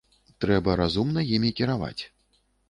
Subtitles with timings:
[0.45, 1.99] Трэба разумна імі кіраваць.